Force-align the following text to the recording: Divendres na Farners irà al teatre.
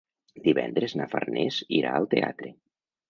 Divendres 0.47 0.95
na 1.01 1.07
Farners 1.11 1.59
irà 1.81 1.93
al 1.99 2.09
teatre. 2.15 2.51